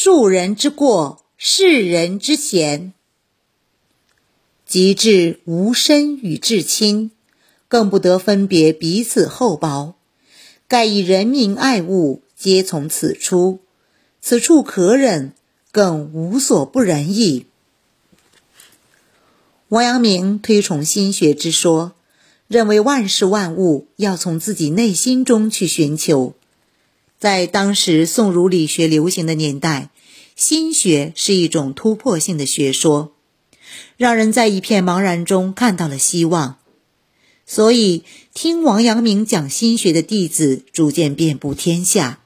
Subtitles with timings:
[0.00, 2.92] 庶人之过，世人之嫌。
[4.64, 7.10] 及至无身与至亲，
[7.66, 9.96] 更不得分别彼此厚薄。
[10.68, 13.58] 盖以人民爱物，皆从此出。
[14.20, 15.32] 此处可忍，
[15.72, 17.46] 更无所不仁矣。
[19.66, 21.94] 王阳明推崇心学之说，
[22.46, 26.34] 认为万事万物要从自己内心中去寻求。
[27.18, 29.90] 在当时宋儒理学流行的年代，
[30.36, 33.12] 心学是一种突破性的学说，
[33.96, 36.58] 让人在一片茫然中看到了希望。
[37.44, 38.04] 所以，
[38.34, 42.20] 听王阳明讲心学的弟子逐渐遍布天下。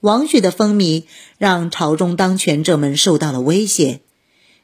[0.00, 1.04] 王学的风靡
[1.38, 4.00] 让朝中当权者们受到了威胁，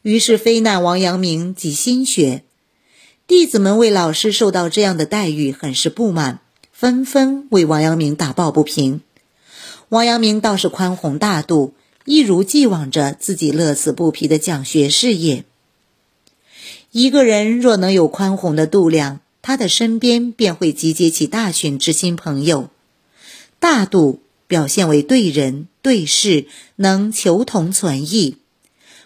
[0.02, 2.42] 于是非难王阳明及心学。
[3.26, 6.40] 弟子们为老师受到这样的待遇很是不满，
[6.72, 9.00] 纷纷为王阳明打抱不平。
[9.88, 15.44] 王阳明倒是宽宏大度，一如既往着自己乐此不疲的讲学事业。
[16.90, 22.70] 一个人若能有宽宏的度量，他的身边便会集结起大群知心朋友。
[23.58, 24.20] 大度。
[24.48, 26.46] 表现为对人对事
[26.76, 28.36] 能求同存异，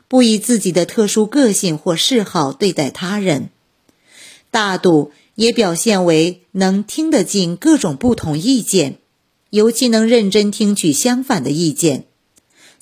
[0.06, 3.44] 不以自己的特殊个性或嗜好对待他人；
[4.50, 8.98] 大度也表现为能听得进各种不同意见，
[9.50, 12.06] 尤其能认真听取相反的意见。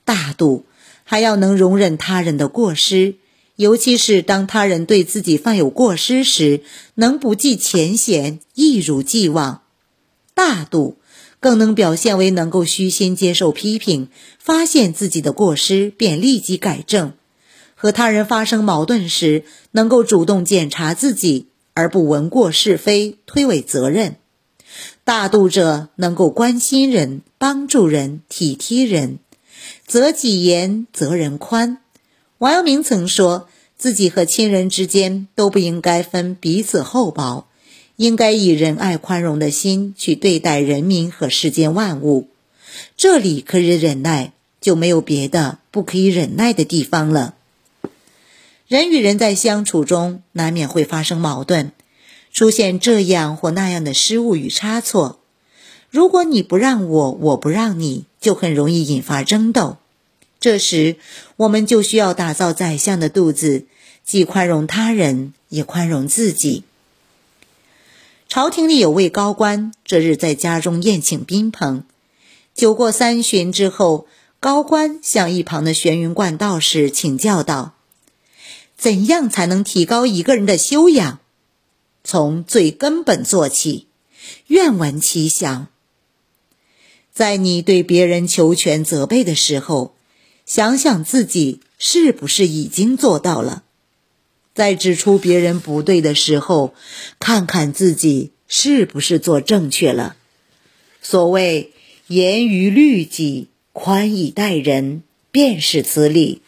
[0.04, 0.64] 大度
[1.04, 3.16] 还要能容忍他人的过失，
[3.56, 6.62] 尤其是当他人对自己犯有过失时，
[6.94, 9.62] 能不计前嫌，一如既往。
[10.34, 10.96] 大度。
[11.40, 14.08] 更能表现为能够虚心接受批评，
[14.40, 17.12] 发现自己的过失便立即改正；
[17.76, 24.16] 和他人发生矛盾时，能够主动检查自己，而不闻过是非、推诿责任。
[25.04, 29.18] 大度者能够关心人、帮助人、体贴人，
[29.86, 31.78] 责己严，责人宽。
[32.38, 37.46] 王阳明曾说自己和亲人之间都不应该分彼此厚薄。
[37.96, 42.28] 应该以仁爱宽容的心去对待人民和世间万物，
[42.96, 47.34] 这里可以忍耐，就没有别的不可以忍耐的地方了。
[48.68, 51.72] 人与人在相处中，难免会发生矛盾，
[52.32, 55.20] 出现这样或那样的失误与差错。
[55.90, 59.78] 如果你不让我，我不让你，就很容易引发争斗。
[60.38, 60.96] 这时，
[61.36, 63.64] 我们就需要打造宰相的肚子，
[64.04, 66.62] 既宽容他人，也宽容自己。
[68.28, 71.82] 朝廷里有位高官，这日在家中宴请宾朋。
[72.54, 74.06] 酒过三巡之后，
[74.38, 77.72] 高官向一旁的玄云观道士请教道
[78.76, 81.20] ：“怎样才能提高一个人的修养？
[82.08, 83.86] 从最根本做起，
[84.46, 85.66] 愿闻其详。
[87.12, 89.94] 在你对别人求全责备的时候，
[90.46, 93.62] 想想自己是不是已经做到了。”
[94.56, 96.72] 在指出别人不对的时候，
[97.18, 100.16] 看看自己是不是做正确了。
[101.02, 101.74] 所谓
[102.06, 106.40] 严于律己，宽以待人，便是此理。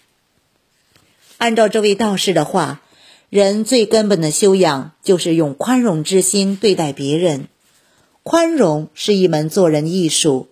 [1.37, 2.81] 按照这位道士的话，
[3.30, 7.46] 人最根本的修养就是用宽容之心对待别人。
[8.24, 10.48] 宽容是一门做人艺术，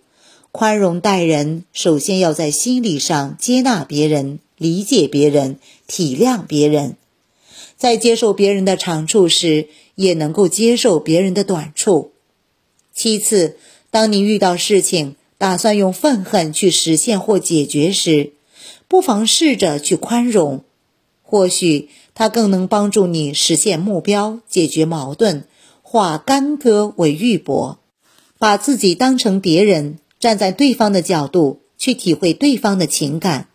[0.53, 6.95] 宽容待人，首先要在心理上接纳别人、理解别人、体谅别人。
[7.75, 12.13] 在接受别人的长处时，也能够接受别人的短处。
[12.93, 13.57] 其次，
[13.91, 18.31] 当你遇到事情，打算用愤恨去实现或解决时，
[18.87, 20.63] 不妨试着去宽容，
[21.21, 25.45] 或许它更能帮助你实现目标、解决矛盾，
[25.81, 27.77] 化干戈为玉帛。
[28.37, 33.47] 把自己当成别人，站在对方的角度去体会对方的情感，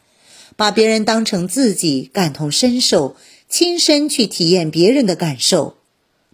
[0.56, 3.16] 把别人当成自己，感同身受。
[3.50, 5.74] 亲身去体验别人的感受，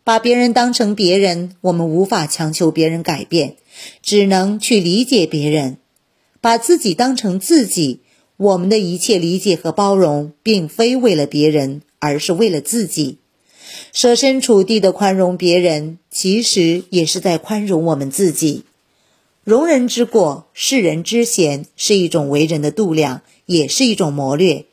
[0.04, 3.56] 把别人当成别人，我们无法强求别人改变，
[4.02, 5.78] 只能去理解别人；
[6.40, 8.02] 把自己当成自己，
[8.37, 13.19] 我们的一切理解和包容，并非为了别人，而是为了自己。
[13.93, 18.64] 设身处地的宽容别人，其实也是在宽容我们自己。
[19.44, 24.67] 容人之过，世人之嫌，是一种为人的度量，也是一种谋略。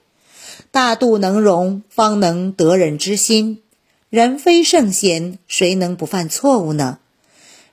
[0.71, 3.62] 大度能容，方能得人之心。
[4.09, 7.00] 人非圣贤，谁能不犯错误呢？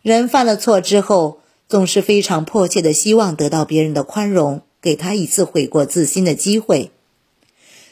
[0.03, 6.91] 人犯了错之后，总是非常迫切的希望得到别人的宽容，给他一次悔过自新的机会。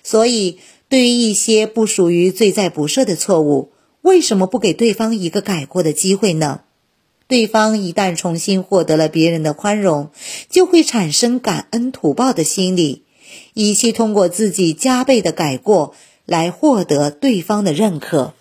[0.02, 0.58] 所以，
[0.92, 3.72] 对于一些不属于罪在不赦的错误，
[4.02, 6.64] 为什么不给对方一个改过的机会呢？
[7.26, 10.10] 对方一旦重新获得了别人的宽容，
[10.50, 13.04] 就会产生感恩图报的心理。
[13.54, 15.94] 以期通过自己加倍的改过
[16.26, 18.34] 来获得对方的认可。